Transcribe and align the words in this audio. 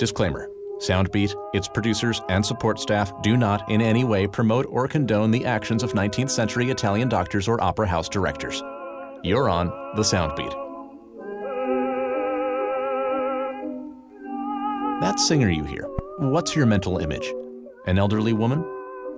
Disclaimer 0.00 0.48
Soundbeat, 0.78 1.34
its 1.52 1.68
producers, 1.68 2.22
and 2.30 2.44
support 2.44 2.80
staff 2.80 3.12
do 3.20 3.36
not 3.36 3.70
in 3.70 3.82
any 3.82 4.02
way 4.02 4.26
promote 4.26 4.64
or 4.70 4.88
condone 4.88 5.30
the 5.30 5.44
actions 5.44 5.82
of 5.82 5.92
19th 5.92 6.30
century 6.30 6.70
Italian 6.70 7.06
doctors 7.06 7.46
or 7.46 7.60
opera 7.62 7.86
house 7.86 8.08
directors. 8.08 8.62
You're 9.22 9.50
on 9.50 9.66
The 9.96 10.02
Soundbeat. 10.02 10.52
That 15.02 15.20
singer 15.20 15.50
you 15.50 15.64
hear, 15.64 15.86
what's 16.18 16.56
your 16.56 16.64
mental 16.64 16.96
image? 16.96 17.30
An 17.86 17.98
elderly 17.98 18.32
woman? 18.32 18.64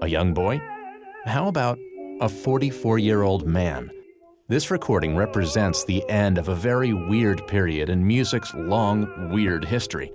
A 0.02 0.08
young 0.08 0.34
boy? 0.34 0.60
How 1.26 1.46
about 1.46 1.78
a 2.20 2.28
44 2.28 2.98
year 2.98 3.22
old 3.22 3.46
man? 3.46 3.88
This 4.48 4.72
recording 4.72 5.14
represents 5.14 5.84
the 5.84 6.02
end 6.10 6.38
of 6.38 6.48
a 6.48 6.56
very 6.56 6.92
weird 6.92 7.46
period 7.46 7.88
in 7.88 8.04
music's 8.04 8.52
long, 8.54 9.30
weird 9.30 9.64
history. 9.64 10.10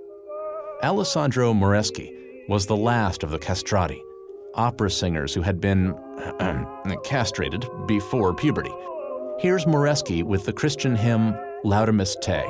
Alessandro 0.80 1.52
Moreschi 1.52 2.14
was 2.48 2.66
the 2.66 2.76
last 2.76 3.24
of 3.24 3.30
the 3.30 3.38
castrati, 3.38 4.00
opera 4.54 4.88
singers 4.88 5.34
who 5.34 5.42
had 5.42 5.60
been 5.60 5.92
castrated 7.04 7.66
before 7.88 8.32
puberty. 8.32 8.72
Here's 9.40 9.66
Moreschi 9.66 10.22
with 10.22 10.44
the 10.44 10.52
Christian 10.52 10.94
hymn 10.94 11.34
Laudamus 11.64 12.14
Te. 12.20 12.44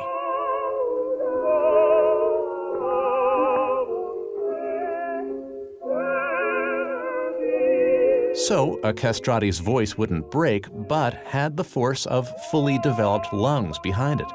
So, 8.45 8.79
a 8.85 8.93
castrati's 8.93 9.59
voice 9.59 9.97
wouldn't 9.97 10.31
break, 10.31 10.67
but 10.87 11.15
had 11.15 11.57
the 11.57 11.65
force 11.65 12.05
of 12.05 12.29
fully 12.51 12.79
developed 12.81 13.33
lungs 13.33 13.79
behind 13.79 14.21
it. 14.21 14.29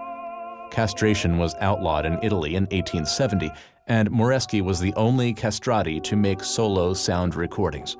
Castration 0.71 1.37
was 1.37 1.53
outlawed 1.61 2.07
in 2.07 2.17
Italy 2.23 2.55
in 2.55 2.63
1870, 2.63 3.51
and 3.87 4.09
Moreschi 4.11 4.61
was 4.61 4.79
the 4.79 4.93
only 4.95 5.33
castrati 5.33 5.99
to 6.01 6.15
make 6.15 6.43
solo 6.43 6.93
sound 6.93 7.35
recordings. 7.35 7.97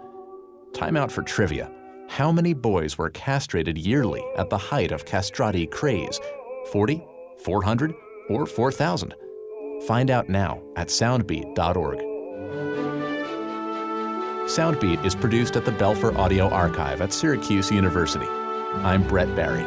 Time 0.74 0.98
out 0.98 1.12
for 1.12 1.22
trivia. 1.22 1.72
How 2.10 2.32
many 2.32 2.54
boys 2.54 2.98
were 2.98 3.10
castrated 3.10 3.78
yearly 3.78 4.24
at 4.38 4.50
the 4.50 4.58
height 4.58 4.92
of 4.92 5.06
castrati 5.06 5.66
craze? 5.68 6.20
40, 6.72 7.06
400, 7.44 7.94
or 8.30 8.46
4,000? 8.46 9.14
Find 9.88 10.10
out 10.10 10.30
now 10.30 10.62
at 10.76 10.88
soundbeat.org. 10.88 12.00
Soundbeat 14.46 15.06
is 15.06 15.16
produced 15.16 15.56
at 15.56 15.66
the 15.66 15.72
Belfer 15.72 16.16
Audio 16.18 16.50
Archive 16.50 17.02
at 17.02 17.14
Syracuse 17.14 17.72
University. 17.72 18.28
I'm 18.28 19.08
Brett 19.08 19.34
Barry. 19.36 19.64